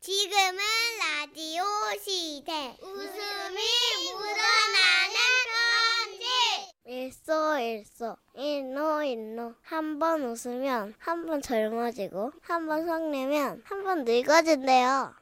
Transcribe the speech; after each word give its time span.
지금은 0.00 0.58
라디오 0.98 1.62
시대. 2.02 2.74
웃음이 2.80 3.58
묻어나는 4.14 5.14
편지. 6.08 6.26
일소 6.86 7.58
일소 7.58 8.16
일노 8.34 9.02
일노 9.04 9.54
한 9.62 9.98
번 9.98 10.22
웃으면 10.24 10.94
한 10.98 11.26
번 11.26 11.42
젊어지고 11.42 12.32
한 12.40 12.66
번 12.66 12.86
성내면 12.86 13.60
한 13.64 13.84
번 13.84 14.04
늙어진대요. 14.04 15.14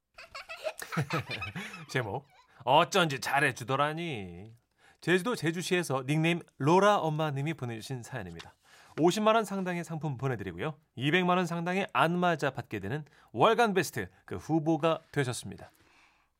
제목 1.90 2.24
어쩐지 2.64 3.20
잘해주더라니 3.20 4.54
제주도 5.00 5.34
제주시에서 5.34 6.04
닉네임 6.06 6.40
로라 6.58 6.98
엄마님이 6.98 7.54
보내주신 7.54 8.02
사연입니다 8.04 8.54
50만 8.98 9.34
원 9.34 9.44
상당의 9.44 9.84
상품 9.84 10.16
보내드리고요 10.16 10.74
200만 10.96 11.36
원 11.36 11.46
상당의 11.46 11.86
안마자 11.92 12.50
받게 12.50 12.80
되는 12.80 13.04
월간 13.32 13.74
베스트 13.74 14.08
그 14.24 14.36
후보가 14.36 15.00
되셨습니다 15.12 15.70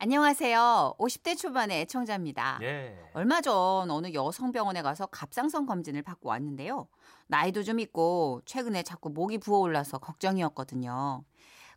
안녕하세요. 0.01 0.95
50대 0.97 1.37
초반의 1.37 1.81
애청자입니다. 1.81 2.61
예. 2.63 2.97
얼마 3.15 3.41
전 3.41 3.91
어느 3.91 4.13
여성병원에 4.15 4.81
가서 4.83 5.07
갑상선 5.07 5.67
검진을 5.67 6.03
받고 6.03 6.29
왔는데요. 6.29 6.87
나이도 7.27 7.65
좀 7.65 7.81
있고 7.81 8.41
최근에 8.45 8.85
자꾸 8.85 9.11
목이 9.11 9.39
부어올라서 9.39 9.99
걱정이었거든요. 9.99 11.25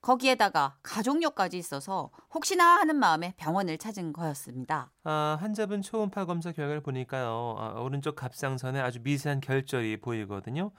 거기에다가 0.01 0.77
가족력까지 0.83 1.57
있어서 1.57 2.09
혹시나 2.33 2.77
하는 2.77 2.95
마음에 2.95 3.33
병원을 3.37 3.77
찾은 3.77 4.13
거였습니다. 4.13 4.91
아, 5.03 5.37
환자분 5.39 5.81
초음파 5.81 6.25
검사 6.25 6.51
결과를 6.51 6.81
보니까요 6.81 7.55
아, 7.57 7.79
오른쪽 7.79 8.15
갑상선에 8.15 8.79
아주 8.79 8.99
미세한 9.01 9.41
결절이 9.41 10.01
보이거든요 10.01 10.71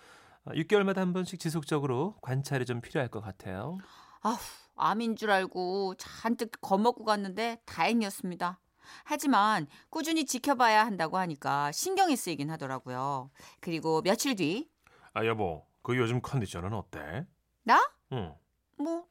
아, 0.45 0.53
6개월마다 0.53 0.97
한 0.97 1.13
번씩 1.13 1.39
지속적으로 1.39 2.17
관찰이 2.21 2.67
좀 2.67 2.81
필요할 2.81 3.09
것 3.09 3.21
같아요 3.21 3.79
아후, 4.23 4.39
암인 4.77 5.17
줄 5.17 5.31
알고 5.31 5.95
잔뜩 5.97 6.51
겁먹고 6.61 7.05
갔는데 7.05 7.61
다행이었습니다. 7.65 8.61
하지만 9.05 9.67
꾸준히 9.91 10.25
지켜봐야 10.27 10.85
한다고 10.85 11.19
하니까 11.19 11.73
신경이 11.73 12.17
쓰이긴 12.17 12.51
하더라고요. 12.51 13.31
그리고 13.61 14.03
며칠 14.03 14.37
뒤, 14.37 14.69
아 15.15 15.25
여보 15.27 15.65
그 15.83 15.97
요즘 15.97 16.21
컨디션은 16.21 16.73
어때? 16.73 17.27
나? 17.65 17.81
응. 18.13 18.35
뭐, 18.79 19.07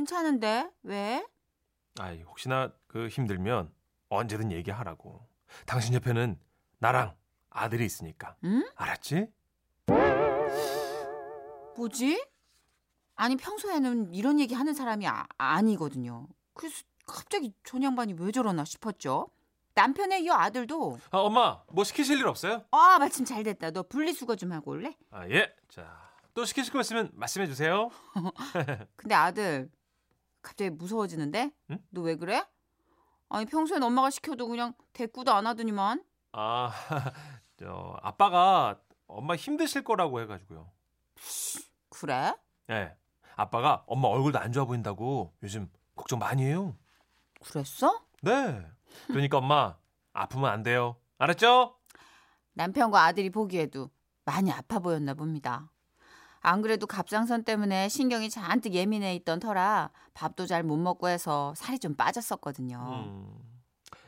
괜찮은데? 0.00 0.70
왜? 0.82 1.26
아이 1.98 2.20
혹시나 2.20 2.70
그 2.86 3.08
힘들면 3.08 3.72
언제든 4.10 4.52
얘기하라고. 4.52 5.26
당신 5.64 5.94
옆에는 5.94 6.38
나랑 6.80 7.16
아들이 7.48 7.86
있으니까. 7.86 8.36
응? 8.44 8.62
알았지? 8.74 9.28
뭐지? 11.76 12.26
아니, 13.14 13.36
평소에는 13.36 14.12
이런 14.12 14.38
얘기 14.38 14.54
하는 14.54 14.74
사람이 14.74 15.06
아, 15.08 15.24
아니거든요. 15.38 16.28
그래서 16.52 16.84
갑자기 17.06 17.54
전 17.64 17.82
양반이 17.82 18.16
왜 18.18 18.30
저러나 18.32 18.66
싶었죠. 18.66 19.30
남편의 19.74 20.24
이 20.24 20.30
아들도, 20.30 20.98
아 21.10 21.18
엄마 21.18 21.62
뭐 21.70 21.84
시키실 21.84 22.18
일 22.18 22.26
없어요? 22.26 22.64
아, 22.70 22.98
마침 22.98 23.24
잘 23.24 23.42
됐다. 23.42 23.70
너 23.70 23.82
분리수거 23.82 24.36
좀 24.36 24.52
하고 24.52 24.72
올래? 24.72 24.94
아 25.10 25.26
예. 25.30 25.54
자 25.68 26.06
또 26.36 26.44
시키실 26.44 26.70
거 26.70 26.80
있으면 26.82 27.10
말씀해 27.14 27.46
주세요. 27.46 27.88
근데 28.96 29.14
아들, 29.14 29.70
갑자기 30.46 30.70
무서워지는데? 30.70 31.50
응? 31.70 31.78
너 31.90 32.02
왜 32.02 32.16
그래? 32.16 32.44
아니, 33.28 33.44
평소엔 33.46 33.82
엄마가 33.82 34.10
시켜도 34.10 34.46
그냥 34.48 34.74
대꾸도 34.92 35.32
안 35.32 35.46
하더니만. 35.46 36.04
아 36.32 36.70
저 37.58 37.98
아빠가 38.02 38.78
엄마 39.08 39.34
힘드실 39.34 39.82
거라고 39.82 40.20
해가지고요. 40.20 40.70
그래? 41.90 42.34
예. 42.70 42.94
아빠가 43.36 43.82
엄마 43.86 44.08
얼굴도 44.08 44.38
안 44.38 44.52
좋아 44.52 44.64
보인다고 44.64 45.32
요즘 45.42 45.70
걱정 45.94 46.18
많이 46.18 46.44
해요. 46.44 46.76
그랬어? 47.42 48.04
네. 48.22 48.66
그러니까 49.08 49.38
엄마 49.38 49.76
아프면 50.12 50.50
안 50.50 50.62
돼요. 50.62 50.96
알았죠? 51.18 51.76
남편과 52.54 53.04
아들이 53.04 53.30
보기에도 53.30 53.90
많이 54.24 54.50
아파 54.52 54.78
보였나 54.78 55.14
봅니다. 55.14 55.70
안 56.46 56.62
그래도 56.62 56.86
갑상선 56.86 57.42
때문에 57.42 57.88
신경이 57.88 58.30
잔뜩 58.30 58.72
예민해 58.74 59.16
있던 59.16 59.40
터라 59.40 59.90
밥도 60.14 60.46
잘 60.46 60.62
못 60.62 60.76
먹고 60.76 61.08
해서 61.08 61.52
살이 61.56 61.78
좀 61.80 61.94
빠졌었거든요. 61.96 62.78
음. 63.08 63.34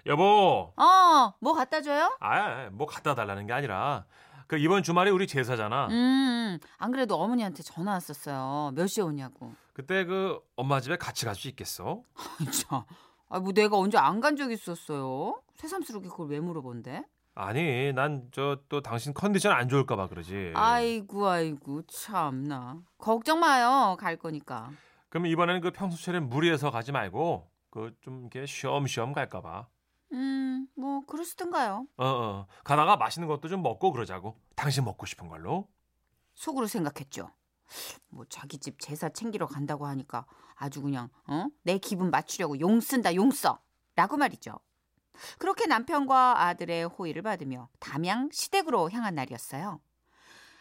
여보. 0.06 0.72
어, 0.76 1.34
뭐 1.40 1.52
갖다 1.54 1.82
줘요? 1.82 2.16
아, 2.20 2.68
뭐 2.70 2.86
갖다 2.86 3.16
달라는 3.16 3.46
게 3.48 3.52
아니라 3.52 4.04
그 4.46 4.56
이번 4.56 4.84
주말에 4.84 5.10
우리 5.10 5.26
제사잖아. 5.26 5.88
음, 5.90 6.58
안 6.78 6.90
그래도 6.92 7.16
어머니한테 7.16 7.64
전화 7.64 7.92
왔었어요. 7.92 8.70
몇 8.74 8.86
시에 8.86 9.02
오냐고. 9.02 9.52
그때 9.72 10.04
그 10.04 10.38
엄마 10.56 10.80
집에 10.80 10.96
같이 10.96 11.24
갈 11.26 11.34
수 11.34 11.48
있겠어? 11.48 12.02
진짜. 12.38 12.84
아, 13.28 13.40
뭐 13.40 13.52
내가 13.52 13.76
언제 13.76 13.98
안 13.98 14.20
간 14.20 14.36
적 14.36 14.52
있었어요? 14.52 15.42
새삼스럽게 15.56 16.08
그걸 16.08 16.28
왜 16.28 16.38
물어본대? 16.40 17.02
아니, 17.40 17.92
난 17.92 18.30
저 18.32 18.56
또 18.68 18.80
당신 18.82 19.14
컨디션 19.14 19.52
안 19.52 19.68
좋을까 19.68 19.94
봐 19.96 20.08
그러지. 20.08 20.52
아이고, 20.56 21.28
아이고, 21.28 21.82
참나. 21.86 22.82
걱정 22.98 23.38
마요. 23.38 23.96
갈 23.98 24.16
거니까. 24.16 24.70
그럼 25.08 25.26
이번에는 25.26 25.60
그 25.60 25.70
평소처럼 25.70 26.28
무리해서 26.28 26.70
가지 26.70 26.90
말고 26.92 27.48
그 27.70 27.94
좀 28.00 28.22
이렇게 28.22 28.44
쉬엄쉬엄 28.44 29.12
갈까 29.12 29.40
봐. 29.40 29.68
음, 30.12 30.66
뭐, 30.76 31.02
그러시던가요. 31.06 31.86
어, 31.96 32.04
어. 32.06 32.46
가다가 32.64 32.96
맛있는 32.96 33.28
것도 33.28 33.46
좀 33.48 33.62
먹고 33.62 33.92
그러자고. 33.92 34.36
당신 34.56 34.84
먹고 34.84 35.06
싶은 35.06 35.28
걸로. 35.28 35.68
속으로 36.34 36.66
생각했죠. 36.66 37.30
뭐 38.08 38.24
자기 38.28 38.58
집 38.58 38.80
제사 38.80 39.08
챙기러 39.10 39.46
간다고 39.46 39.86
하니까 39.86 40.24
아주 40.56 40.80
그냥 40.82 41.08
어? 41.26 41.46
내 41.62 41.78
기분 41.78 42.10
맞추려고 42.10 42.58
용 42.60 42.80
쓴다 42.80 43.14
용 43.14 43.30
써. 43.30 43.60
라고 43.94 44.16
말이죠. 44.16 44.58
그렇게 45.38 45.66
남편과 45.66 46.42
아들의 46.46 46.84
호의를 46.84 47.22
받으며 47.22 47.68
담양 47.80 48.28
시댁으로 48.32 48.90
향한 48.90 49.14
날이었어요. 49.14 49.80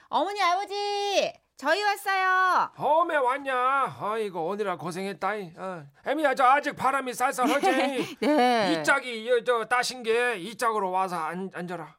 어머니 0.09 0.41
아버지 0.41 1.33
저희 1.57 1.81
왔어요. 1.83 2.71
홈에 2.77 3.15
왔냐? 3.15 3.97
아이고 3.99 4.45
오늘아 4.47 4.77
고생했다. 4.77 5.27
어. 5.57 5.85
애미야 6.05 6.35
저 6.35 6.45
아직 6.45 6.75
바람이 6.75 7.13
쌀쌀하지? 7.13 8.17
네. 8.21 8.73
이 8.79 8.83
짝이 8.83 9.25
이, 9.25 9.43
저 9.43 9.65
따신 9.65 10.03
게 10.03 10.35
이 10.37 10.55
짝으로 10.55 10.91
와서 10.91 11.15
앉, 11.17 11.49
앉아라. 11.53 11.95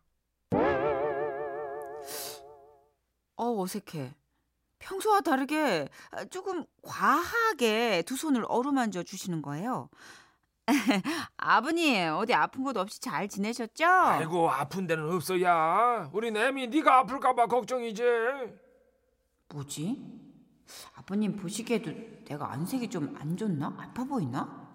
어 3.37 3.61
어색해. 3.63 4.15
평소와 4.81 5.21
다르게 5.21 5.89
조금 6.31 6.65
과하게 6.83 8.03
두 8.07 8.17
손을 8.17 8.45
어루만져 8.49 9.03
주시는 9.03 9.43
거예요. 9.43 9.89
아버님 11.37 12.13
어디 12.15 12.35
아픈 12.35 12.63
곳 12.63 12.77
없이 12.77 13.01
잘 13.01 13.29
지내셨죠? 13.29 13.85
아이고 13.87 14.51
아픈 14.51 14.87
데는 14.87 15.11
없어야. 15.13 16.11
우리 16.13 16.29
애미 16.29 16.67
네가 16.69 16.99
아플까봐 17.01 17.47
걱정이지. 17.47 18.03
뭐지? 19.49 19.97
아버님 20.97 21.37
보시기에도 21.37 21.91
내가 22.27 22.53
안색이 22.53 22.91
좀 22.91 23.17
안 23.19 23.37
좋나? 23.37 23.75
아파 23.79 24.05
보이나? 24.05 24.69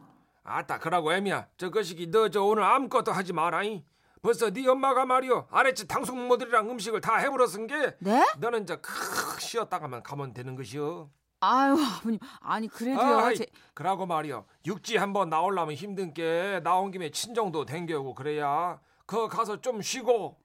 아따 0.44 0.80
그러고 0.80 1.14
애미야 1.14 1.48
저 1.58 1.70
거시기 1.70 2.08
너 2.08 2.28
저 2.30 2.44
오늘 2.44 2.64
아무것도 2.64 3.12
하지 3.12 3.32
마라잉. 3.34 3.84
벌써 4.22 4.50
네 4.52 4.66
엄마가 4.68 5.06
말이여 5.06 5.48
아랫집 5.52 5.88
당숙모들이랑 5.88 6.70
음식을 6.72 7.02
다 7.02 7.18
해버렸은 7.18 7.68
게 7.68 7.96
네? 8.00 8.26
너는 8.40 8.66
저 8.66 8.78
크크 8.78 9.40
쉬었다가만 9.42 10.02
가면 10.02 10.34
되는 10.34 10.56
것이여. 10.56 11.10
아유 11.44 11.78
아버님. 11.80 12.20
아니 12.42 12.68
그래도요. 12.68 13.18
아이, 13.18 13.36
제... 13.36 13.46
그러고 13.74 14.06
말이여 14.06 14.46
육지 14.66 14.98
한번 14.98 15.30
나오려면 15.30 15.76
힘든 15.76 16.14
게 16.14 16.62
나온 16.64 16.92
김에 16.92 17.12
친정도 17.12 17.66
댕겨오고 17.66 18.16
그래야. 18.16 18.80
그 19.06 19.28
가서 19.28 19.60
좀 19.60 19.82
쉬고 19.82 20.38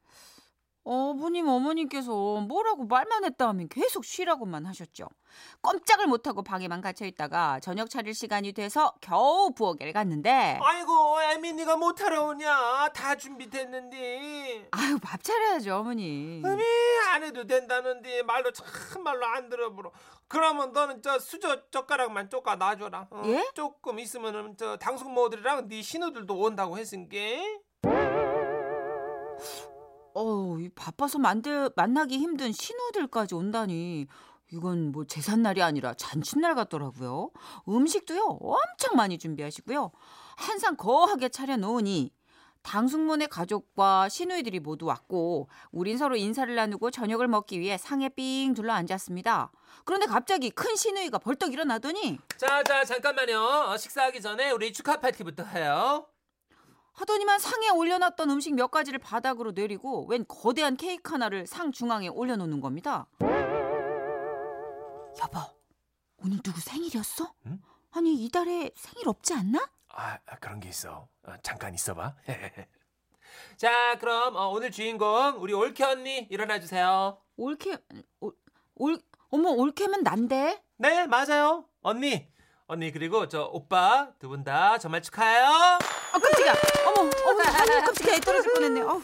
어머님 0.91 1.47
어머님께서 1.49 2.41
뭐라고 2.41 2.87
말만 2.87 3.25
했다 3.25 3.49
하면 3.49 3.69
계속 3.69 4.06
쉬라고만 4.06 4.65
하셨죠. 4.65 5.06
꼼짝을 5.60 6.06
못하고 6.06 6.43
방에만 6.43 6.81
갇혀 6.81 7.04
있다가 7.04 7.60
저녁 7.60 7.91
차릴 7.91 8.15
시간이 8.15 8.53
돼서 8.54 8.94
겨우 9.03 9.53
부엌에 9.54 9.93
갔는데 9.93 10.58
아이고, 10.62 11.23
애민이가 11.23 11.76
못하러 11.76 12.25
오냐? 12.25 12.88
다 12.94 13.14
준비됐는데. 13.14 14.69
아유 14.70 14.99
밥 15.02 15.23
차려야죠 15.23 15.76
어머니. 15.76 16.43
애미 16.43 16.62
안 17.12 17.23
해도 17.23 17.46
된다는데 17.46 18.23
말로 18.23 18.50
참말로 18.50 19.26
안 19.26 19.50
들어보러. 19.50 19.93
그러면 20.26 20.73
너는 20.73 21.02
저 21.02 21.19
수저 21.19 21.69
젓가락만 21.70 22.31
쪼까 22.31 22.56
놔줘라. 22.56 23.08
어? 23.11 23.23
예? 23.26 23.46
조금 23.55 23.99
있으면은 23.99 24.56
저 24.56 24.79
당숙모들이랑 24.79 25.69
네 25.69 25.82
신우들도 25.82 26.34
온다고 26.34 26.79
했으니까. 26.79 27.19
어우, 30.19 30.61
이 30.61 30.69
바빠서 30.70 31.20
만들, 31.20 31.70
만나기 31.76 32.19
힘든 32.19 32.50
신우들까지 32.50 33.37
온다니. 33.37 34.09
이건 34.50 34.91
뭐 34.91 35.05
제삿날이 35.05 35.62
아니라 35.62 35.94
잔칫날 35.94 36.56
같더라고요. 36.56 37.31
음식도요, 37.69 38.25
엄청 38.41 38.97
많이 38.97 39.17
준비하시고요. 39.17 39.93
한상 40.37 40.75
거하게 40.75 41.29
차려놓으니 41.29 42.11
당숙모네 42.62 43.29
가족과 43.29 44.09
시누이들이 44.09 44.59
모두 44.59 44.87
왔고 44.87 45.49
우린 45.70 45.97
서로 45.97 46.17
인사를 46.17 46.53
나누고 46.53 46.91
저녁을 46.91 47.29
먹기 47.29 47.61
위해 47.61 47.79
상에 47.79 48.09
삥 48.09 48.55
둘러 48.55 48.73
앉았습니다. 48.73 49.53
그런데 49.85 50.06
갑자기 50.06 50.50
큰 50.50 50.75
시누이가 50.75 51.19
벌떡 51.19 51.53
일어나더니 51.53 52.19
자, 52.37 52.65
자, 52.65 52.85
잠깐만요. 52.85 53.41
어, 53.41 53.76
식사하기 53.76 54.20
전에 54.20 54.50
우리 54.50 54.73
축하 54.73 54.97
파티부터 54.99 55.44
해요. 55.44 56.09
하더니만 56.98 57.38
상에 57.38 57.68
올려놨던 57.68 58.28
음식 58.30 58.54
몇 58.56 58.72
가지를 58.72 58.98
바닥으로 58.98 59.52
내리고 59.52 60.04
웬 60.06 60.24
거대한 60.26 60.76
케이크 60.76 61.12
하나를 61.12 61.46
상 61.46 61.70
중앙에 61.70 62.08
올려놓는 62.08 62.60
겁니다. 62.60 63.06
여보, 65.20 65.38
오늘 66.24 66.42
누구 66.42 66.60
생일이었어? 66.60 67.32
응? 67.46 67.62
아니 67.92 68.14
이달에 68.24 68.72
생일 68.74 69.08
없지 69.08 69.32
않나? 69.34 69.70
아, 69.90 70.18
아, 70.26 70.36
그런 70.40 70.58
게 70.58 70.68
있어. 70.70 71.08
어, 71.22 71.32
잠깐 71.42 71.72
있어봐. 71.74 72.16
자, 73.56 73.96
그럼 73.98 74.34
어, 74.34 74.48
오늘 74.48 74.72
주인공 74.72 75.36
우리 75.40 75.52
올케 75.52 75.84
언니 75.84 76.26
일어나 76.30 76.58
주세요. 76.58 77.20
올케 77.36 77.76
올, 78.18 78.32
올 78.74 79.00
어머 79.30 79.50
올케면 79.50 80.02
난데? 80.02 80.64
네, 80.78 81.06
맞아요. 81.06 81.64
언니. 81.80 82.28
언니 82.69 82.93
그리고 82.93 83.26
저 83.29 83.44
오빠 83.44 84.12
두 84.19 84.29
분 84.29 84.44
다 84.44 84.76
정말 84.79 85.00
축하해요. 85.03 85.47
아 85.47 85.79
깜짝이야. 86.19 86.55
어머 86.87 87.00
어머 87.00 87.11
어머 87.31 87.43
깜짝이야 87.43 88.15
애 88.17 88.20
떨어질 88.20 88.53
뻔했네. 88.53 88.81
어. 88.82 89.00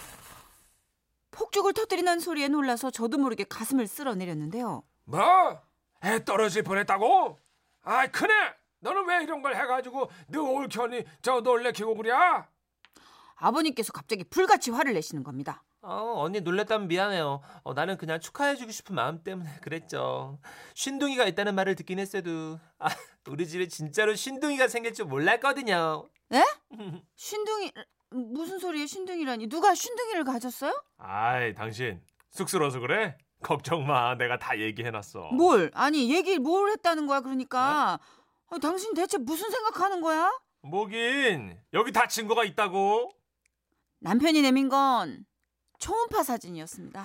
폭죽을 1.30 1.72
터뜨리는 1.72 2.20
소리에 2.20 2.48
놀라서 2.48 2.90
저도 2.90 3.18
모르게 3.18 3.44
가슴을 3.44 3.86
쓸어내렸는데요. 3.86 4.82
뭐? 5.04 5.60
애 6.04 6.24
떨어질 6.24 6.62
뻔했다고? 6.62 7.38
아이 7.82 8.08
크네. 8.12 8.32
너는 8.80 9.06
왜 9.08 9.22
이런 9.22 9.40
걸 9.40 9.56
해가지고 9.56 10.10
너 10.28 10.42
올켜니 10.42 11.04
저 11.22 11.40
놀래키고 11.40 11.94
그래? 11.96 12.12
아버님께서 13.36 13.92
갑자기 13.92 14.24
불같이 14.24 14.70
화를 14.70 14.92
내시는 14.92 15.24
겁니다. 15.24 15.62
어, 15.86 16.14
언니 16.16 16.40
놀랬다면 16.40 16.88
미안해요. 16.88 17.42
어, 17.62 17.74
나는 17.74 17.98
그냥 17.98 18.18
축하해주고 18.18 18.72
싶은 18.72 18.94
마음 18.94 19.22
때문에 19.22 19.50
그랬죠. 19.60 20.38
쉰둥이가 20.74 21.26
있다는 21.26 21.54
말을 21.54 21.74
듣긴 21.76 21.98
했어도 21.98 22.58
아, 22.78 22.88
우리 23.28 23.46
집에 23.46 23.68
진짜로 23.68 24.14
쉰둥이가 24.16 24.68
생길 24.68 24.94
줄 24.94 25.04
몰랐거든요. 25.06 26.08
에? 26.32 26.42
쉰둥이 27.16 27.72
무슨 28.10 28.58
소리예요? 28.58 28.86
쉰둥이라니 28.86 29.48
누가 29.48 29.74
쉰둥이를 29.74 30.24
가졌어요? 30.24 30.72
아이, 30.96 31.52
당신 31.54 32.00
쑥스러워서 32.30 32.80
그래? 32.80 33.18
걱정 33.42 33.86
마, 33.86 34.14
내가 34.16 34.38
다 34.38 34.58
얘기해놨어. 34.58 35.32
뭘? 35.32 35.70
아니 35.74 36.10
얘기 36.14 36.38
뭘 36.38 36.70
했다는 36.70 37.06
거야? 37.06 37.20
그러니까 37.20 37.98
아, 38.50 38.58
당신 38.58 38.94
대체 38.94 39.18
무슨 39.18 39.50
생각하는 39.50 40.00
거야? 40.00 40.32
뭐긴 40.62 41.58
여기 41.74 41.92
다 41.92 42.06
증거가 42.08 42.42
있다고. 42.44 43.10
남편이 44.00 44.40
내민 44.40 44.70
건 44.70 45.26
초음파 45.78 46.22
사진이었습니다. 46.22 47.04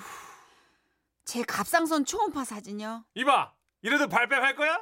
제 1.26 1.44
갑상선 1.44 2.06
초음파 2.06 2.44
사진이요. 2.44 3.04
이봐, 3.16 3.54
이래도 3.82 4.08
발뺌할 4.08 4.56
거야? 4.56 4.82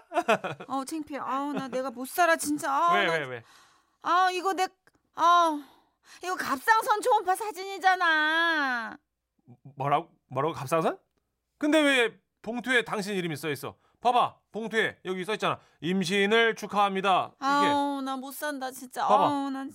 아우 0.67 0.85
창피해. 0.85 1.19
아우 1.19 1.53
나 1.53 1.67
내가 1.67 1.91
못 1.91 2.07
살아 2.07 2.35
진짜. 2.35 2.71
아우, 2.71 2.95
왜, 2.95 3.05
나- 3.05 3.13
왜, 3.13 3.25
왜? 3.25 3.43
아 4.03 4.29
이거 4.31 4.53
내 4.53 4.67
아. 5.15 5.61
이거 6.23 6.35
갑상선 6.35 7.01
초음파 7.01 7.35
사진이잖아. 7.35 8.97
뭐라고? 9.75 10.09
뭐라고 10.27 10.53
갑상선? 10.53 10.97
근데 11.57 11.79
왜 11.81 12.17
봉투에 12.41 12.83
당신 12.85 13.15
이름이 13.15 13.35
써 13.35 13.49
있어? 13.49 13.75
봐봐, 13.99 14.37
봉투에 14.51 14.99
여기 15.05 15.25
써 15.25 15.33
있잖아. 15.33 15.59
임신을 15.81 16.55
축하합니다. 16.55 17.31
이게 17.35 17.45
아우 17.45 18.01
나 18.01 18.15
못 18.15 18.31
산다 18.33 18.71
진짜. 18.71 19.05
봐봐. 19.05 19.25
아우 19.25 19.49
난 19.49 19.69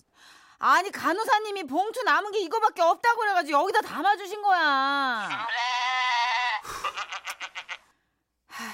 아니 0.64 0.92
간호사님이 0.92 1.64
봉투 1.64 2.04
남은 2.04 2.30
게 2.30 2.38
이거밖에 2.38 2.82
없다고 2.82 3.18
그래가지고 3.18 3.62
여기다 3.62 3.80
담아주신 3.80 4.42
거야. 4.42 4.60
하, 8.46 8.64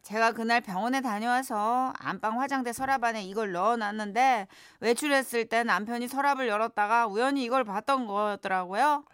제가 0.00 0.32
그날 0.32 0.62
병원에 0.62 1.02
다녀와서 1.02 1.92
안방 1.98 2.40
화장대 2.40 2.72
서랍 2.72 3.04
안에 3.04 3.22
이걸 3.24 3.52
넣어놨는데 3.52 4.48
외출했을 4.80 5.50
때 5.50 5.64
남편이 5.64 6.08
서랍을 6.08 6.48
열었다가 6.48 7.08
우연히 7.08 7.44
이걸 7.44 7.62
봤던 7.64 8.06
거였더라고요. 8.06 9.04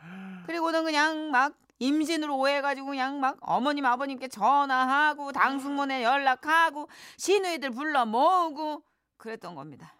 그리고는 0.46 0.84
그냥 0.84 1.32
막 1.32 1.54
임신으로 1.80 2.36
오해해가지고 2.38 2.86
그냥 2.86 3.18
막 3.18 3.38
어머님 3.40 3.86
아버님께 3.86 4.28
전화하고 4.28 5.32
당숙문에 5.32 6.04
연락하고 6.04 6.88
시누이들 7.16 7.70
불러 7.70 8.06
모으고 8.06 8.84
그랬던 9.16 9.56
겁니다. 9.56 9.92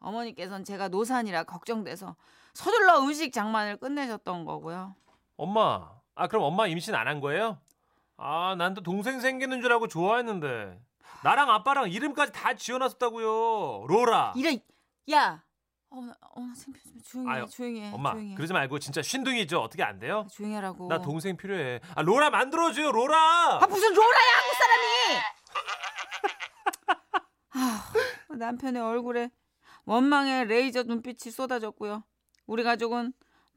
어머니께서는 0.00 0.64
제가 0.64 0.88
노산이라 0.88 1.44
걱정돼서 1.44 2.16
서둘러 2.54 3.00
음식 3.00 3.32
장만을 3.32 3.76
끝내셨던 3.78 4.44
거고요. 4.44 4.94
엄마. 5.36 5.90
아, 6.14 6.26
그럼 6.28 6.44
엄마 6.44 6.66
임신 6.66 6.94
안 6.94 7.06
한 7.08 7.20
거예요? 7.20 7.58
아, 8.16 8.54
난 8.56 8.74
또 8.74 8.82
동생 8.82 9.20
생기는 9.20 9.60
줄 9.60 9.72
알고 9.72 9.88
좋아했는데. 9.88 10.80
나랑 11.22 11.50
아빠랑 11.50 11.90
이름까지 11.90 12.32
다 12.32 12.54
지어놨었다고요. 12.54 13.86
로라. 13.88 14.32
이래 14.36 14.58
야, 15.12 15.42
어, 15.90 16.00
나- 16.00 16.14
어, 16.34 16.40
나 16.40 16.54
창피해. 16.54 16.84
조용히 17.02 17.28
해, 17.30 17.34
아유, 17.34 17.46
조용히 17.48 17.80
해, 17.82 17.92
엄마, 17.92 18.12
조용히 18.12 18.30
해. 18.32 18.34
그러지 18.34 18.52
말고 18.52 18.78
진짜 18.78 19.02
쉰둥이죠. 19.02 19.60
어떻게 19.60 19.82
안 19.82 19.98
돼요? 19.98 20.26
조용히 20.32 20.54
하라고. 20.56 20.88
나 20.88 21.00
동생 21.00 21.36
필요해. 21.36 21.80
아, 21.94 22.02
로라 22.02 22.30
만들어줘요, 22.30 22.90
로라. 22.92 23.58
아 23.62 23.66
무슨 23.66 23.92
로라야 23.94 24.30
한국 24.36 24.56
사람이. 24.58 25.20
아, 28.30 28.34
남편의 28.36 28.82
얼굴에 28.82 29.30
원망의 29.86 30.46
레이저 30.46 30.82
눈빛이 30.82 31.32
쏟아졌고요. 31.32 32.02
우리 32.46 32.62
가족은 32.62 33.12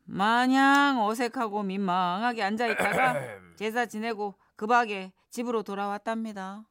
마냥 0.05 1.01
어색하고 1.03 1.63
민망하게 1.63 2.43
앉아 2.43 2.67
있다가 2.67 3.15
제사 3.57 3.85
지내고 3.85 4.35
급하게 4.55 5.11
집으로 5.29 5.63
돌아왔답니다. 5.63 6.63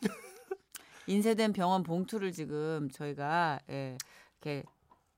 인쇄된 1.06 1.52
병원 1.52 1.82
봉투를 1.82 2.32
지금 2.32 2.88
저희가 2.90 3.60
예, 3.70 3.98
이렇게 4.40 4.64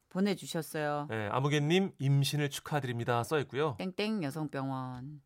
보내주셨어요. 0.09 1.07
네, 1.11 1.29
아무개님 1.31 1.93
임신을 1.99 2.51
축하드립니다. 2.51 3.23
써 3.25 3.39
있고요. 3.41 3.77
땡땡 3.79 4.23
여성병원. 4.23 5.23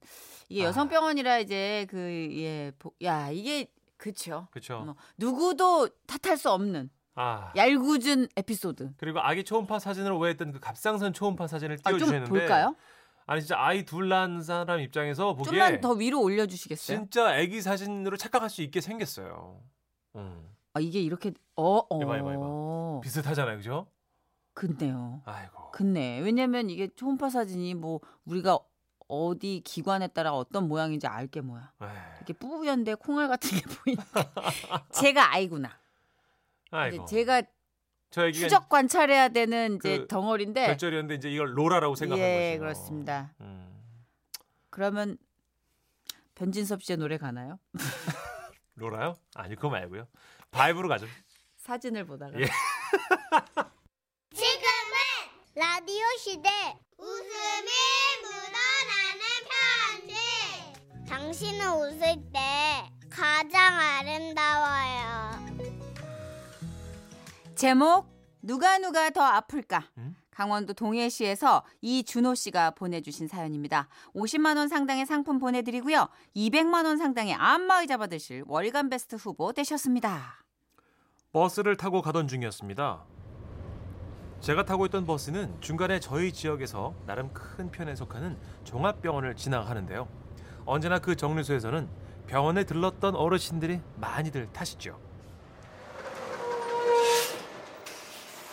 이게 0.48 0.62
아. 0.62 0.68
여성병원이라 0.68 1.40
이제 1.40 1.86
그예야 1.90 3.30
이게 3.30 3.66
그쵸. 3.96 4.48
그렇죠. 4.50 4.80
뭐, 4.80 4.94
누구도 5.16 5.88
탓할 6.06 6.36
수 6.36 6.50
없는 6.50 6.90
아. 7.14 7.52
얄궂은 7.56 8.28
에피소드. 8.36 8.92
그리고 8.98 9.20
아기 9.20 9.42
초음파 9.42 9.78
사진을 9.78 10.12
오해했던 10.12 10.52
그 10.52 10.60
갑상선 10.60 11.12
초음파 11.12 11.46
사진을 11.46 11.78
아, 11.84 11.90
좀 11.90 11.98
띄워주셨는데 11.98 12.28
볼까요? 12.30 12.76
아니 13.26 13.40
진짜 13.40 13.56
아이 13.58 13.84
둘 13.84 14.08
낳은 14.08 14.42
사람 14.42 14.80
입장에서 14.80 15.34
보기에 15.34 15.58
좀만 15.58 15.80
더 15.80 15.92
위로 15.92 16.22
올려주시겠어요? 16.22 16.98
진짜 16.98 17.28
아기 17.34 17.60
사진으로 17.60 18.16
착각할 18.16 18.48
수 18.48 18.62
있게 18.62 18.80
생겼어요. 18.80 19.60
음, 20.14 20.48
아, 20.74 20.80
이게 20.80 21.00
이렇게 21.00 21.32
어 21.56 21.78
어. 21.78 22.02
이봐, 22.02 22.18
이봐, 22.18 22.34
이봐. 22.34 23.00
비슷하잖아요, 23.02 23.56
그죠? 23.56 23.88
근데요. 24.54 25.22
아이고. 25.24 25.70
근데 25.72 26.20
왜냐면 26.20 26.70
이게 26.70 26.88
초음파 26.94 27.28
사진이 27.30 27.74
뭐 27.74 28.00
우리가 28.24 28.58
어디 29.08 29.62
기관에 29.64 30.08
따라 30.08 30.32
어떤 30.32 30.68
모양인지 30.68 31.06
알게 31.06 31.40
뭐야. 31.40 31.72
에이, 31.82 31.88
이렇게 32.18 32.32
뿌연데 32.32 32.94
콩알 32.94 33.28
같은 33.28 33.50
게 33.56 33.62
보이는데 33.84 34.04
제가 34.92 35.32
아이구나. 35.32 35.78
아이고. 36.70 37.04
제가 37.06 37.42
추적 38.10 38.68
관찰해야 38.68 39.28
되는 39.28 39.76
이제 39.76 39.98
그 39.98 40.06
덩어리인데 40.08 40.66
결절이었는데 40.66 41.14
이제 41.16 41.30
이걸 41.30 41.56
로라라고 41.56 41.94
생각한 41.94 42.24
예, 42.24 42.50
거죠. 42.52 42.60
그렇습니다. 42.60 43.34
음, 43.40 43.82
그러면 44.70 45.18
변진섭 46.34 46.82
씨의 46.82 46.96
노래 46.98 47.18
가나요? 47.18 47.58
로라요? 48.74 49.16
아니 49.34 49.54
그거 49.54 49.68
말고요. 49.70 50.06
바이브로 50.50 50.88
가죠. 50.88 51.06
사진을 51.58 52.04
보다가 52.06 52.40
예. 52.40 52.46
지금은 54.34 54.96
라디오 55.54 56.04
시대 56.18 56.48
웃음이 56.98 57.70
당신은 61.26 61.72
웃을 61.72 61.98
때 62.32 62.38
가장 63.10 63.74
아름다워요 63.74 65.46
제목 67.56 68.06
누가 68.42 68.78
누가 68.78 69.10
더 69.10 69.22
아플까? 69.22 69.82
음? 69.98 70.14
강원도 70.30 70.72
동해시에서 70.72 71.64
이준호 71.80 72.36
씨가 72.36 72.70
보내주신 72.72 73.26
사연입니다. 73.26 73.88
50만 74.14 74.56
원 74.56 74.68
상당의 74.68 75.04
상품 75.04 75.40
보내드리고요. 75.40 76.08
200만 76.36 76.84
원 76.84 76.96
상당의 76.96 77.34
안마의자 77.34 77.96
받으실 77.96 78.44
월간 78.46 78.88
베스트 78.88 79.16
후보 79.16 79.52
되셨습니다. 79.52 80.44
버스를 81.32 81.76
타고 81.76 82.02
가던 82.02 82.28
중이었습니다. 82.28 83.02
제가 84.42 84.64
타고 84.64 84.86
있던 84.86 85.04
버스는 85.04 85.60
중간에 85.60 85.98
저희 85.98 86.32
지역에서 86.32 86.94
나름 87.04 87.32
큰 87.32 87.72
편에 87.72 87.96
속하는 87.96 88.38
종합병원을 88.62 89.34
지나가는데요. 89.34 90.25
언제나 90.66 90.98
그 90.98 91.14
정류소에서는 91.16 91.88
병원에 92.26 92.64
들렀던 92.64 93.14
어르신들이 93.14 93.80
많이들 93.96 94.52
타시죠. 94.52 94.98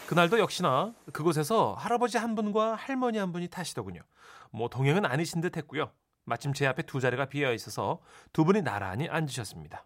그날도 0.07 0.37
역시나 0.39 0.93
그곳에서 1.11 1.73
할아버지 1.73 2.17
한 2.19 2.35
분과 2.35 2.75
할머니 2.75 3.17
한 3.17 3.31
분이 3.31 3.47
타시더군요. 3.47 4.01
뭐 4.51 4.69
동행은 4.69 5.05
아니신 5.05 5.41
듯 5.41 5.57
했고요. 5.57 5.91
마침 6.25 6.53
제 6.53 6.67
앞에 6.67 6.83
두 6.83 6.99
자리가 6.99 7.25
비어 7.25 7.51
있어서 7.53 7.99
두 8.31 8.45
분이 8.45 8.61
나란히 8.61 9.09
앉으셨습니다. 9.09 9.85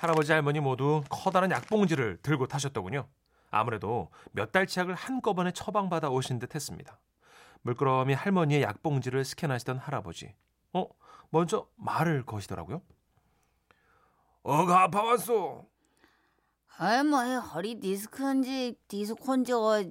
할아버지 0.00 0.32
할머니 0.32 0.60
모두 0.60 1.02
커다란 1.08 1.50
약봉지를 1.50 2.18
들고 2.22 2.46
타셨더군요. 2.46 3.06
아무래도 3.50 4.10
몇 4.32 4.52
달 4.52 4.66
치약을 4.66 4.94
한꺼번에 4.94 5.50
처방받아 5.52 6.10
오신 6.10 6.38
듯 6.38 6.54
했습니다. 6.54 6.98
물끄러미 7.62 8.14
할머니의 8.14 8.62
약봉지를 8.62 9.24
스캔하시던 9.24 9.78
할아버지. 9.78 10.34
어? 10.72 10.86
먼저 11.30 11.68
말을 11.76 12.24
거시더라고요. 12.24 12.82
어가 14.42 14.82
아파왔소. 14.84 15.66
뭐 17.10 17.20
허리 17.38 17.78
디스크인지 17.78 18.76
디스콘지 18.88 19.52
어, 19.52 19.84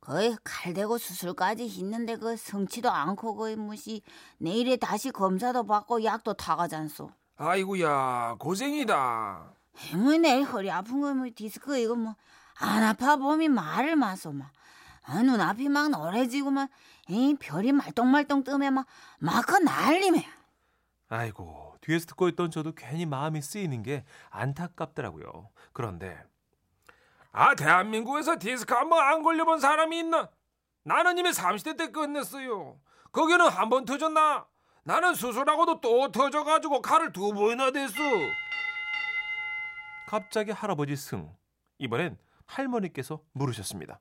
거의 0.00 0.36
칼대고 0.42 0.96
수술까지 0.96 1.68
했는데 1.68 2.16
그 2.16 2.36
성치도 2.36 2.90
않고 2.90 3.36
거의 3.36 3.56
무시 3.56 4.00
내일에 4.38 4.76
다시 4.76 5.10
검사도 5.10 5.66
받고 5.66 6.02
약도 6.04 6.32
타가잖소. 6.32 7.10
아이고야 7.36 8.36
고생이다. 8.38 9.52
뭐 9.96 10.16
내일 10.16 10.44
허리 10.44 10.70
아픈 10.70 11.00
거뭐 11.00 11.28
디스크 11.34 11.78
이거 11.78 11.94
뭐 11.94 12.14
안 12.60 12.82
아파 12.82 13.16
보미 13.16 13.48
말을 13.48 13.96
마소 13.96 14.32
막 14.32 14.50
아, 15.04 15.22
눈앞이 15.22 15.68
막 15.68 15.90
노래지고 15.90 16.50
막이 16.50 17.36
별이 17.40 17.72
말똥말똥 17.72 18.44
뜨면 18.44 18.74
막 18.74 18.86
마커 19.18 19.58
난리매. 19.60 20.26
아이고 21.08 21.76
뒤에서 21.80 22.06
듣고 22.06 22.28
있던 22.28 22.50
저도 22.50 22.72
괜히 22.74 23.06
마음이 23.06 23.42
쓰이는 23.42 23.82
게 23.82 24.04
안타깝더라고요. 24.30 25.48
그런데 25.72 26.22
아 27.32 27.54
대한민국에서 27.54 28.38
디스크 28.38 28.74
한 28.74 28.88
번 28.88 29.00
안 29.02 29.22
걸려본 29.22 29.60
사람이 29.60 29.98
있나? 29.98 30.28
나는 30.84 31.18
이미 31.18 31.30
30대 31.30 31.76
때 31.76 31.90
끝냈어요. 31.90 32.78
거기는 33.12 33.46
한 33.48 33.68
번 33.70 33.84
터졌나? 33.84 34.46
나는 34.84 35.14
수술하고도 35.14 35.80
또 35.80 36.10
터져가지고 36.12 36.80
칼을 36.82 37.12
두 37.12 37.32
번이나 37.32 37.70
댔어. 37.70 37.92
갑자기 40.06 40.50
할아버지 40.52 40.96
승 40.96 41.32
이번엔 41.78 42.18
할머니께서 42.46 43.20
물으셨습니다. 43.32 44.00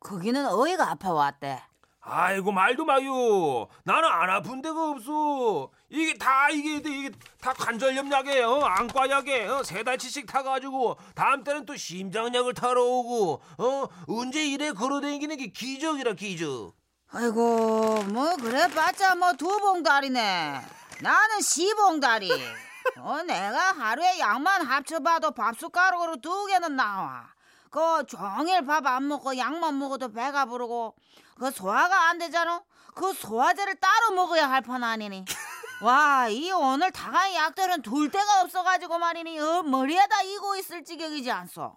거기는 0.00 0.46
어이가 0.46 0.90
아파 0.90 1.12
왔대. 1.12 1.62
아이고 2.00 2.52
말도 2.52 2.84
마요. 2.86 3.68
나는 3.84 4.08
안 4.08 4.30
아픈 4.30 4.62
데가 4.62 4.90
없어. 4.92 5.70
이게 5.90 6.16
다 6.16 6.48
이게 6.48 6.76
이게 6.76 7.10
다 7.40 7.52
관절염 7.52 8.10
약이에요. 8.10 8.64
안과 8.64 9.10
약에 9.10 9.46
어, 9.46 9.62
세 9.62 9.82
달치씩 9.82 10.26
타가지고 10.26 10.96
다음 11.14 11.44
달은 11.44 11.66
또 11.66 11.76
심장약을 11.76 12.54
타러 12.54 12.82
오고 12.82 13.42
어 13.58 13.84
언제 14.08 14.46
이래 14.46 14.72
걸어다니는 14.72 15.36
게 15.36 15.46
기적이라 15.48 16.14
기적. 16.14 16.72
아이고 17.12 18.02
뭐 18.04 18.36
그래 18.36 18.68
봤자 18.68 19.14
뭐 19.14 19.32
두 19.34 19.46
봉다리네 19.60 20.60
나는 21.00 21.40
시봉다리 21.40 22.30
어 23.00 23.22
내가 23.22 23.72
하루에 23.72 24.18
약만 24.18 24.62
합쳐봐도 24.62 25.30
밥숟가락으로 25.32 26.16
두 26.20 26.46
개는 26.46 26.76
나와 26.76 27.26
그 27.70 28.04
종일 28.06 28.64
밥 28.64 28.86
안 28.86 29.08
먹고 29.08 29.36
약만 29.36 29.78
먹어도 29.78 30.12
배가 30.12 30.46
부르고 30.46 30.94
그 31.38 31.50
소화가 31.50 32.08
안 32.08 32.18
되잖아? 32.18 32.62
그 32.94 33.12
소화제를 33.12 33.76
따로 33.76 34.12
먹어야 34.14 34.50
할 34.50 34.62
판 34.62 34.82
아니니. 34.82 35.24
와 35.82 36.28
이 36.28 36.50
오늘 36.50 36.90
다간 36.90 37.32
약들은 37.34 37.82
둘 37.82 38.10
데가 38.10 38.42
없어가지고 38.42 38.98
말이니 38.98 39.38
어, 39.38 39.62
머리에다 39.62 40.22
이고 40.22 40.56
있을 40.56 40.82
지경이지 40.84 41.30
않소? 41.30 41.76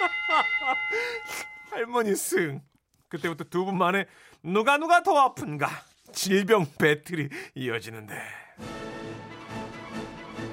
할머니 1.70 2.14
승 2.16 2.62
그때부터 3.08 3.44
두 3.44 3.64
분 3.64 3.76
만에 3.76 4.06
누가 4.42 4.78
누가 4.78 5.02
더 5.02 5.18
아픈가? 5.18 5.68
질병 6.12 6.66
배틀이 6.78 7.28
이어지는데. 7.54 8.14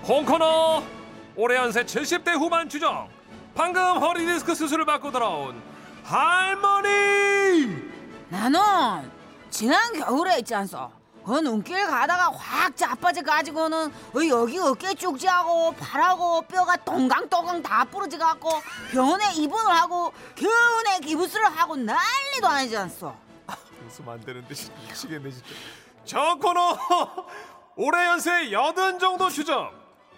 홍코너 0.08 0.84
올해 1.36 1.56
연세 1.56 1.84
70대 1.84 2.32
후반 2.38 2.68
추정 2.68 3.10
방금 3.56 3.82
허리 3.98 4.26
디스크 4.26 4.56
수술을 4.56 4.86
받고 4.86 5.12
돌아온 5.12 5.62
할머니 6.04 7.92
나는 8.30 9.12
지난 9.50 9.92
겨울에 9.94 10.40
있지 10.40 10.56
않소. 10.56 10.90
그 11.26 11.34
눈길 11.40 11.86
가다가 11.86 12.32
확 12.32 12.76
자빠져 12.76 13.22
가지고는 13.22 13.88
어, 13.90 14.28
여기 14.28 14.58
어깨 14.58 14.94
쭉지하고 14.96 15.74
팔하고 15.74 16.42
뼈가 16.44 16.76
동강동강 16.78 17.62
다 17.62 17.86
부러져 17.86 18.18
갖고 18.18 18.50
병원에 18.92 19.32
입원을 19.34 19.72
하고 19.72 20.12
겨우내 20.36 21.00
기부스를 21.02 21.46
하고 21.46 21.76
난리도 21.76 22.48
아니지 22.48 22.76
않소. 22.78 23.14
웃으면 23.86 24.14
안 24.14 24.22
되는데 24.22 24.54
진짜 24.56 24.74
미치겠네 24.88 25.30
진짜 25.30 25.46
저 26.06 26.36
코너 26.36 26.78
올해 27.76 28.06
연세 28.08 28.52
여든 28.52 28.98
정도 28.98 29.30
추정 29.30 29.70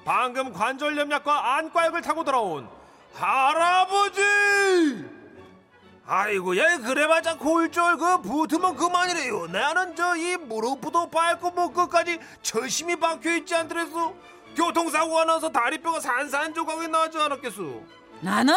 방금 0.06 0.54
관절염약과 0.54 1.56
안과약을 1.58 2.02
타고 2.02 2.24
돌아온 2.24 2.70
할아버지 3.14 4.22
아이고 6.06 6.58
얘 6.58 6.78
그래봤자 6.78 7.38
골절 7.38 7.98
그 7.98 8.22
붙으면 8.22 8.76
그만이래요. 8.76 9.48
나는 9.48 9.96
저 9.96 10.14
이 10.18 10.36
무릎부터 10.38 11.10
발끝목 11.10 11.74
끝까지 11.74 12.20
철심히 12.42 12.96
박혀 12.96 13.38
있지 13.38 13.56
않더랬어. 13.56 14.14
교통사고가 14.56 15.26
나서 15.26 15.50
다리뼈가 15.50 16.00
산산조각이 16.00 16.88
나지 16.90 17.18
않았겠어. 17.18 17.62
나는 18.22 18.54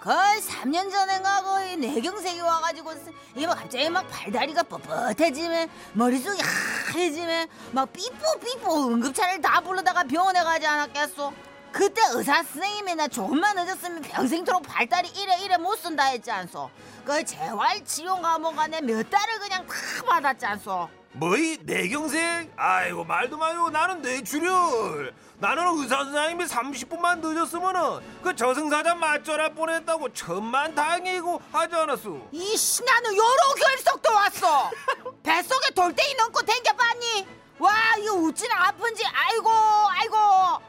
거의 0.00 0.40
3년 0.40 0.90
전인가 0.90 1.42
거의 1.42 1.76
뇌경색이 1.76 2.40
와가지고 2.40 2.92
이막 3.36 3.56
갑자기 3.58 3.88
막 3.88 4.06
발다리가 4.08 4.62
뻣뻣해지면 4.64 5.68
머릿속이 5.94 6.40
하얘지면 6.92 7.48
막 7.72 7.92
삐뽀 7.92 8.38
삐뽀 8.44 8.88
응급차를 8.88 9.40
다 9.40 9.60
불러다가 9.60 10.04
병원에 10.04 10.42
가지 10.44 10.66
않았겠소 10.66 11.32
그때 11.76 12.00
의사 12.14 12.42
선생님이 12.42 12.94
나 12.94 13.06
조금만 13.06 13.54
늦었으면 13.54 14.00
평생토록 14.00 14.62
발다리 14.62 15.08
이래 15.10 15.38
이래 15.40 15.58
못 15.58 15.76
쓴다 15.76 16.04
했지 16.04 16.30
않소 16.30 16.70
그 17.04 17.22
재활 17.22 17.84
치료가 17.84 18.38
뭐가 18.38 18.66
내몇 18.66 19.10
달을 19.10 19.38
그냥 19.38 19.66
다 19.66 19.74
받았지 20.06 20.46
않소 20.46 20.88
뭐이 21.12 21.58
뇌경색? 21.62 22.52
아이고 22.56 23.02
말도 23.04 23.38
마요. 23.38 23.70
나는 23.70 24.02
뇌출혈. 24.02 25.14
나는 25.38 25.78
의사 25.78 26.04
선생님이 26.04 26.44
30분만 26.44 27.20
늦었으면은 27.20 28.00
그 28.22 28.36
저승사자 28.36 28.94
맞절할 28.94 29.54
뻔했다고 29.54 30.12
천만 30.12 30.74
다행이고 30.74 31.40
하지 31.52 31.74
않았어. 31.74 32.20
이씨 32.32 32.84
나는 32.84 33.16
요로 33.16 33.54
결석도 33.58 34.12
왔어 34.12 34.70
뱃속에 35.22 35.70
돌덩이 35.74 36.14
넣고 36.18 36.42
댕겨봤니 36.42 37.26
와 37.58 37.72
이거 37.98 38.12
우찌나 38.14 38.68
아픈지 38.68 39.02
아이고 39.06 39.48
아이고 39.50 40.16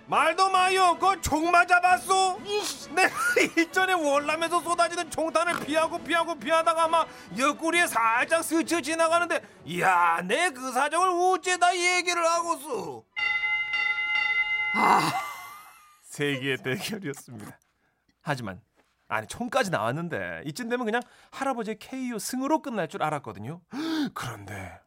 말도 0.06 0.50
마요. 0.50 0.98
그총 0.98 1.52
맞아봤어? 1.52 2.40
이씨 2.46 2.90
내가 2.92 3.14
일전에 3.58 3.94
월남에서 3.94 4.62
쏟아지는 4.62 5.10
총탄을 5.12 5.66
피하고 5.66 5.98
피하고 6.02 6.36
피하다가 6.36 6.88
막 6.88 7.08
옆구리에 7.38 7.88
살짝 7.88 8.44
스쳐 8.44 8.80
지나가는데 8.80 9.42
이야 9.66 10.22
내 10.24 10.50
그 10.52 10.72
사정을 10.72 11.10
어째다 11.10 11.76
얘기를 11.76 12.26
하고서 12.26 13.04
세기의 16.04 16.58
대결이었습니다. 16.64 17.60
하지만 18.22 18.62
아니 19.10 19.28
총까지 19.28 19.70
나왔는데 19.72 20.44
이쯤 20.46 20.70
되면 20.70 20.86
그냥 20.86 21.02
할아버지의 21.32 21.80
KO 21.80 22.18
승으로 22.20 22.62
끝날 22.62 22.88
줄 22.88 23.04
알았거든요. 23.04 23.62
그런데 24.14 24.80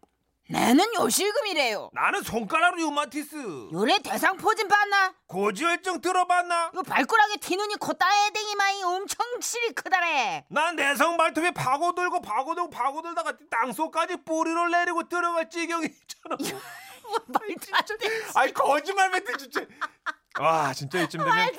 나는 0.50 0.84
요실금이래요 0.94 1.90
나는 1.92 2.22
손가락 2.22 2.74
류마티스 2.76 3.68
요래 3.72 3.98
대상 4.00 4.36
포진 4.36 4.66
봤나? 4.66 5.14
고지혈증 5.26 6.00
들어봤나? 6.00 6.72
요 6.74 6.82
발가락에 6.82 7.36
티눈이 7.36 7.76
콧다에 7.76 8.30
댕이 8.30 8.54
마이 8.56 8.82
엄청 8.82 9.24
실이 9.40 9.72
크다래 9.74 10.44
난 10.48 10.74
내성 10.76 11.16
발톱에 11.16 11.52
파고들고 11.52 12.20
파고들고 12.20 12.70
파고들다가 12.70 13.34
땅속까지 13.50 14.16
뿌리를 14.24 14.70
내리고 14.70 15.08
들어갈 15.08 15.48
지경이 15.48 15.86
있잖아 15.86 16.36
말도 17.28 17.76
안 17.76 17.98
돼 17.98 18.08
아이 18.34 18.52
거짓말 18.52 19.10
멘트 19.10 19.36
진짜. 19.36 19.60
와 20.38 20.72
진짜 20.72 21.00
이쯤 21.02 21.20
되면 21.24 21.50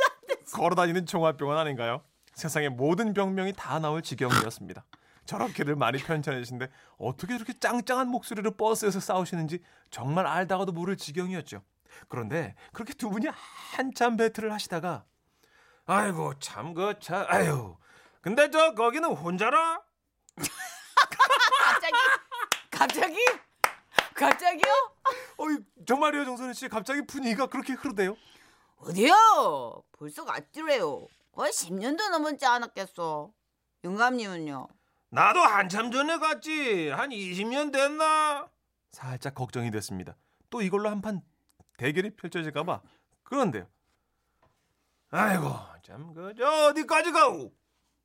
걸어다니는 0.53 1.05
종합병원 1.05 1.57
아닌가요? 1.57 2.03
세상의 2.35 2.69
모든 2.69 3.13
병명이 3.13 3.53
다 3.55 3.79
나올 3.79 4.01
지경이었습니다. 4.01 4.83
저렇게들 5.25 5.75
많이 5.75 5.97
편찮으신데 5.99 6.69
어떻게 6.97 7.35
이렇게 7.35 7.53
짱짱한 7.57 8.07
목소리로 8.07 8.51
버스에서 8.51 8.99
싸우시는지 8.99 9.63
정말 9.89 10.25
알다가도 10.27 10.71
모를 10.71 10.97
지경이었죠. 10.97 11.63
그런데 12.07 12.55
그렇게 12.73 12.93
두 12.93 13.09
분이 13.09 13.27
한참 13.27 14.17
배틀을 14.17 14.51
하시다가 14.51 15.05
아이고 15.85 16.37
참 16.39 16.73
그 16.73 16.93
참 16.99 17.25
아유 17.27 17.77
근데 18.21 18.49
저 18.49 18.73
거기는 18.75 19.09
혼자라? 19.09 19.81
갑자기 21.59 21.93
갑자기 22.69 23.17
갑자기요? 24.15 24.71
어이 25.37 25.57
정말이요 25.85 26.25
정선우 26.25 26.53
씨 26.53 26.67
갑자기 26.69 27.05
분위기가 27.05 27.47
그렇게 27.47 27.73
흐르대요. 27.73 28.15
어디요? 28.77 29.83
벌써 29.91 30.23
갔지래요 30.25 31.07
거의 31.31 31.51
10년도 31.51 32.09
넘었지 32.09 32.45
않았겠어. 32.45 33.31
영감님은요? 33.83 34.67
나도 35.11 35.41
한참 35.41 35.91
전에 35.91 36.17
갔지. 36.17 36.89
한 36.89 37.09
20년 37.09 37.71
됐나? 37.73 38.47
살짝 38.91 39.35
걱정이 39.35 39.69
됐습니다. 39.71 40.15
또 40.49 40.61
이걸로 40.61 40.89
한 40.89 41.01
판 41.01 41.21
대결이 41.77 42.15
펼쳐질까 42.15 42.63
봐. 42.63 42.81
그런데요. 43.23 43.67
아이고 45.11 45.53
참 45.85 46.13
그저 46.13 46.45
어디까지 46.69 47.11
가고? 47.11 47.51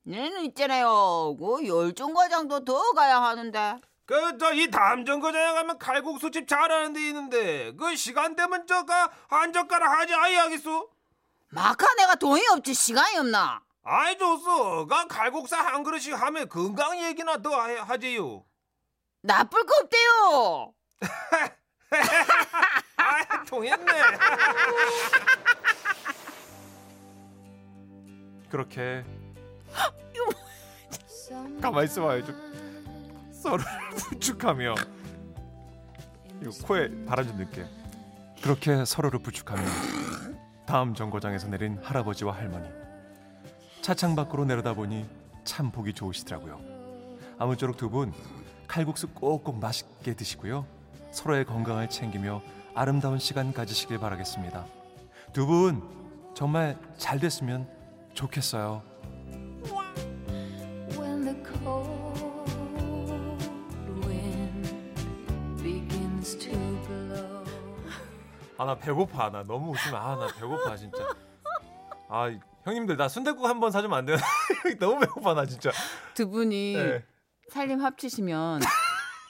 얘는 0.08 0.44
있잖아요. 0.46 1.36
그 1.38 1.66
열중과장도 1.66 2.64
더 2.64 2.92
가야 2.92 3.20
하는데. 3.22 3.76
그 4.06 4.38
저 4.38 4.52
이 4.54 4.70
다음 4.70 5.04
정거장에 5.04 5.52
가면 5.54 5.78
칼국수집 5.78 6.46
잘하는 6.48 6.92
데 6.92 7.08
있는데 7.08 7.72
그 7.76 7.94
시간 7.96 8.34
되면 8.36 8.66
저가 8.66 9.10
한 9.28 9.52
젓가락 9.52 9.98
하지 10.00 10.14
아이 10.14 10.34
하겠소? 10.34 10.90
마카 11.50 11.86
내가 11.94 12.14
돈이 12.16 12.46
없지 12.48 12.72
시간이 12.74 13.16
없나? 13.18 13.62
아이 13.88 14.18
좋소. 14.18 14.86
가 14.88 15.06
칼국수 15.06 15.54
한 15.54 15.82
그릇씩 15.84 16.20
하면 16.20 16.48
건강 16.48 16.98
얘기나 17.04 17.40
더 17.40 17.50
하- 17.50 17.82
하지요. 17.84 18.44
나쁠 19.22 19.64
거 19.64 19.74
없대요. 19.82 20.72
아 22.96 23.44
통했네. 23.44 23.92
그렇게 28.50 29.04
가만히 31.60 31.84
있어봐요 31.86 32.24
좀 32.24 33.30
서로를 33.32 33.64
부축하며 33.96 34.74
이거 36.40 36.50
코에 36.64 36.88
바람 37.06 37.26
좀 37.26 37.36
넣을게요 37.36 37.66
그렇게 38.42 38.84
서로를 38.84 39.18
부축하며 39.20 39.62
다음 40.64 40.94
정거장에서 40.94 41.48
내린 41.48 41.78
할아버지와 41.82 42.34
할머니 42.36 42.68
차창 43.86 44.16
밖으로 44.16 44.44
내려다보니 44.46 45.08
참 45.44 45.70
보기 45.70 45.92
좋으시더라고요. 45.92 46.58
아무쪼록 47.38 47.76
두 47.76 47.88
분 47.88 48.12
칼국수 48.66 49.06
꼭꼭 49.06 49.60
맛있게 49.60 50.14
드시고요. 50.14 50.66
서로의 51.12 51.44
건강을 51.44 51.88
챙기며 51.88 52.42
아름다운 52.74 53.20
시간 53.20 53.52
가지시길 53.52 54.00
바라겠습니다. 54.00 54.66
두 55.32 55.46
분 55.46 55.84
정말 56.34 56.76
잘 56.96 57.20
됐으면 57.20 57.68
좋겠어요. 58.12 58.82
아 68.58 68.64
나 68.64 68.74
배고파. 68.74 69.30
나 69.30 69.44
너무 69.44 69.70
웃으면 69.72 69.94
아나 70.00 70.26
배고파 70.34 70.76
진짜. 70.76 70.98
아 72.08 72.30
형님들 72.66 72.96
나 72.96 73.08
순댓국 73.08 73.46
한 73.46 73.60
번 73.60 73.70
사주면 73.70 73.96
안 73.98 74.04
돼요 74.04 74.16
너무 74.80 74.98
배고파 75.00 75.34
나 75.34 75.46
진짜 75.46 75.70
두 76.14 76.28
분이 76.28 76.74
네. 76.76 77.04
살림 77.48 77.80
합치시면 77.80 78.60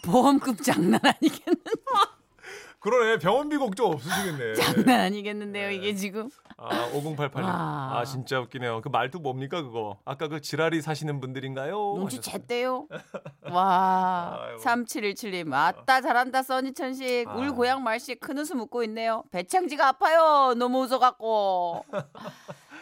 보험금 0.04 0.56
장난 0.56 0.98
아니겠는 1.04 1.60
그러네 2.80 3.18
병원비 3.18 3.58
걱정 3.58 3.86
없으시겠네 3.88 4.54
장난 4.54 5.00
아니겠는데요 5.00 5.68
네. 5.68 5.74
이게 5.74 5.94
지금 5.94 6.30
아 6.56 6.88
5088님 6.92 7.44
와. 7.44 7.98
아 7.98 8.04
진짜 8.06 8.40
웃기네요 8.40 8.80
그 8.80 8.88
말투 8.88 9.18
뭡니까 9.20 9.60
그거 9.60 9.98
아까 10.06 10.28
그 10.28 10.40
지라리 10.40 10.80
사시는 10.80 11.20
분들인가요 11.20 11.94
눈치. 11.98 12.18
챘대요. 12.20 12.86
와 13.52 14.38
아이고. 14.40 14.62
3717님 14.62 15.52
아따 15.52 16.00
잘한다 16.00 16.42
써니천식 16.42 17.28
아. 17.28 17.34
울 17.34 17.52
고향 17.52 17.82
말씨 17.82 18.14
큰 18.14 18.38
웃음 18.38 18.60
웃고 18.60 18.82
있네요. 18.84 19.24
배창지가 19.32 19.86
아파요 19.88 20.54
너무 20.56 20.80
웃어갖고. 20.84 21.84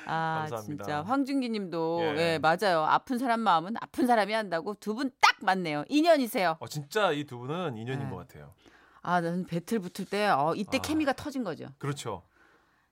아 0.07 0.47
감사합니다. 0.49 0.85
진짜 0.85 1.03
황준기 1.03 1.49
님도 1.51 1.99
예. 2.03 2.17
예. 2.35 2.39
맞아요 2.39 2.85
아픈 2.85 3.19
사람 3.19 3.41
마음은 3.41 3.75
아픈 3.81 4.07
사람이 4.07 4.33
한다고 4.33 4.75
두 4.75 4.95
분 4.95 5.11
딱 5.21 5.37
맞네요 5.43 5.85
인연이세요. 5.89 6.57
어 6.61 6.67
진짜 6.69 7.11
이 7.13 7.25
두 7.25 7.39
분은 7.39 7.77
인연인 7.77 8.05
네. 8.05 8.11
것 8.11 8.17
같아요 8.17 8.53
아 9.03 9.21
나는 9.21 9.45
배틀 9.47 9.81
붙을 9.81 10.09
때 10.09 10.27
어, 10.29 10.55
이때 10.57 10.79
아. 10.79 10.81
케미가 10.81 11.13
터진 11.15 11.45
거죠. 11.45 11.67
그렇죠 11.79 12.23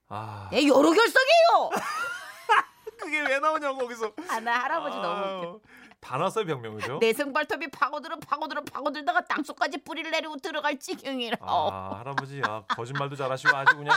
아예 0.09 0.67
요로 0.67 0.91
결석이에요. 0.93 1.71
그게 3.01 3.21
왜 3.23 3.39
나오냐고 3.39 3.79
거기서 3.79 4.13
아 4.29 4.41
나 4.41 4.61
할아버지 4.65 4.97
너무 4.97 5.21
웃겨. 5.21 5.49
아유, 5.49 5.61
단어서 6.01 6.45
병명이죠 6.45 6.99
내성 6.99 7.33
발톱이 7.33 7.71
파고들어 7.71 8.17
파고들어 8.19 8.63
파고들다가 8.65 9.25
땅속까지 9.25 9.79
뿌리를 9.85 10.11
내리고 10.11 10.37
들어갈 10.37 10.79
지경이라. 10.79 11.39
아 11.41 11.97
할아버지 11.99 12.41
아 12.45 12.63
거짓말도 12.69 13.17
잘하시고 13.17 13.57
아주 13.57 13.77
그냥 13.77 13.95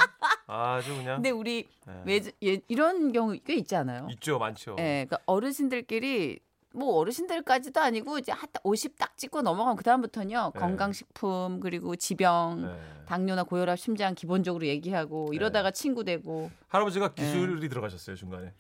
아주 0.48 0.96
그냥 0.96 1.16
근데 1.18 1.32
우리 1.32 1.68
예. 1.88 2.02
왜 2.06 2.22
예, 2.44 2.60
이런 2.68 3.12
경우 3.12 3.36
꽤 3.46 3.56
있지 3.56 3.76
않아요? 3.76 4.08
있죠 4.12 4.38
많죠 4.38 4.76
예, 4.80 5.06
그러니까 5.08 5.18
어르신들끼리 5.26 6.40
뭐 6.74 6.96
어르신들까지도 6.98 7.80
아니고 7.80 8.20
이제 8.20 8.32
한50 8.34 8.98
딱 8.98 9.18
찍고 9.18 9.42
넘어가면 9.42 9.78
그 9.78 9.84
다음부터는요 9.84 10.52
네. 10.54 10.60
건강식품 10.60 11.60
그리고 11.62 11.96
지병, 11.96 12.64
네. 12.64 13.06
당뇨나 13.06 13.44
고혈압, 13.44 13.80
심장 13.80 14.14
기본적으로 14.14 14.66
얘기하고 14.68 15.28
네. 15.32 15.38
이러다가 15.38 15.72
친구 15.72 16.04
되고 16.04 16.52
할아버지가 16.68 17.14
기술이 17.14 17.68
들어가셨어요 17.70 18.16
중간에 18.16 18.54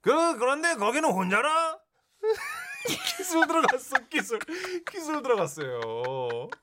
그 0.00 0.38
그런데 0.38 0.74
거기는 0.74 1.10
혼자라? 1.10 1.78
기술 2.86 3.46
들어갔어 3.46 3.96
기술 4.08 4.38
기술 4.90 5.22
들어갔어요 5.22 5.80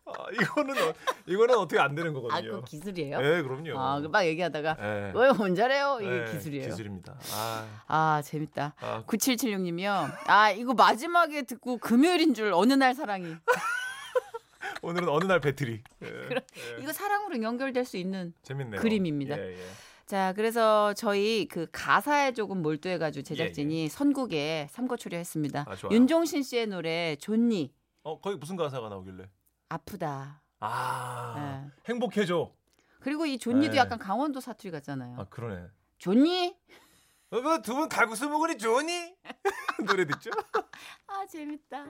아 0.06 0.12
이거는 0.32 0.78
어, 0.82 0.94
이거는 1.26 1.58
어떻게 1.58 1.80
안 1.80 1.94
되는 1.94 2.12
아 2.12 2.14
거거든요 2.14 2.62
그 2.62 2.64
기술이에요? 2.66 3.20
네 3.20 3.42
그럼요 3.42 3.78
아, 3.80 4.00
그막 4.00 4.26
얘기하다가 4.26 4.76
네. 4.76 5.12
왜 5.14 5.30
혼자래요? 5.30 6.00
이게 6.02 6.10
네, 6.10 6.32
기술이에요. 6.32 6.70
기술입니다 6.70 7.18
아, 7.34 7.66
아 7.88 8.22
재밌다. 8.24 8.74
아 8.80 9.04
9776님이요. 9.06 10.16
아 10.28 10.52
이거 10.52 10.74
마지막에 10.74 11.44
듣고 11.44 11.78
금요일인 11.78 12.34
줄 12.34 12.52
어느 12.54 12.74
날 12.74 12.94
사랑이. 12.94 13.36
오늘은 14.82 15.10
어느 15.10 15.26
날 15.26 15.40
배틀이 15.40 15.82
예, 16.04 16.08
예. 16.08 16.82
이거 16.82 16.92
사랑으로 16.94 17.42
연결될 17.42 17.86
수 17.86 17.98
있는 17.98 18.34
재밌네요 18.44 18.82
그림입니다. 18.82 19.38
예, 19.38 19.54
예. 19.54 19.58
자, 20.06 20.34
그래서 20.34 20.94
저희 20.94 21.48
그 21.48 21.68
가사에 21.72 22.34
조금 22.34 22.62
몰두해가지고 22.62 23.24
제작진이 23.24 23.90
선곡에 23.90 24.68
삼고초려 24.70 25.18
했습니다. 25.18 25.66
아, 25.68 25.76
좋아요. 25.76 25.96
윤종신 25.96 26.44
씨의 26.44 26.68
노래 26.68 27.16
존니 27.16 27.74
어 28.04 28.20
거기 28.22 28.36
무슨 28.38 28.56
가사가 28.56 28.90
나오길래 28.90 29.28
아프다. 29.70 30.44
아 30.60 31.34
네. 31.66 31.72
행복해져 31.90 32.54
그리고 33.00 33.26
이 33.26 33.40
존니도 33.40 33.74
네. 33.74 33.78
약간 33.80 33.98
강원도 33.98 34.40
사투리 34.40 34.70
같잖아요. 34.72 35.18
아 35.20 35.26
그러네 35.26 35.70
존니? 35.98 36.56
어, 37.32 37.42
그두분 37.42 37.90
갈국수 37.90 38.30
먹으니 38.30 38.60
좋니 38.60 39.16
노래 39.88 40.06
듣죠 40.06 40.30
아 41.08 41.26
재밌다. 41.26 41.84